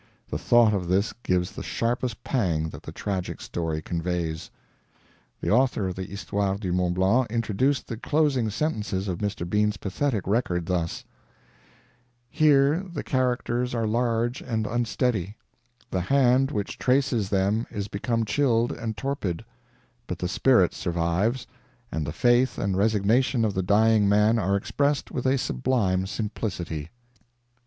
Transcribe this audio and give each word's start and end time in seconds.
The 0.31 0.39
thought 0.39 0.73
of 0.73 0.87
this 0.87 1.13
gives 1.21 1.51
the 1.51 1.61
sharpest 1.61 2.23
pang 2.23 2.69
that 2.69 2.81
the 2.81 2.91
tragic 2.91 3.39
story 3.39 3.83
conveys. 3.83 4.49
The 5.41 5.51
author 5.51 5.87
of 5.87 5.93
the 5.93 6.05
HISTOIRE 6.05 6.57
DU 6.57 6.73
MONT 6.73 6.95
BLANC 6.95 7.27
introduced 7.29 7.85
the 7.85 7.97
closing 7.97 8.49
sentences 8.49 9.07
of 9.07 9.19
Mr. 9.19 9.47
Bean's 9.47 9.77
pathetic 9.77 10.25
record 10.25 10.65
thus: 10.65 11.05
"Here 12.31 12.81
the 12.91 13.03
characters 13.03 13.75
are 13.75 13.85
large 13.85 14.41
and 14.41 14.65
unsteady; 14.65 15.35
the 15.91 16.01
hand 16.01 16.49
which 16.49 16.79
traces 16.79 17.29
them 17.29 17.67
is 17.69 17.87
become 17.87 18.25
chilled 18.25 18.71
and 18.71 18.97
torpid; 18.97 19.45
but 20.07 20.17
the 20.17 20.27
spirit 20.27 20.73
survives, 20.73 21.45
and 21.91 22.07
the 22.07 22.11
faith 22.11 22.57
and 22.57 22.75
resignation 22.75 23.45
of 23.45 23.53
the 23.53 23.61
dying 23.61 24.09
man 24.09 24.39
are 24.39 24.55
expressed 24.57 25.11
with 25.11 25.27
a 25.27 25.37
sublime 25.37 26.07
simplicity." 26.07 26.89